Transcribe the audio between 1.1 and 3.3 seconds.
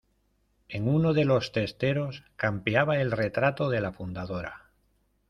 de los testeros campeaba el